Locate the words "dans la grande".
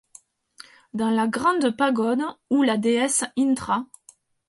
0.95-1.77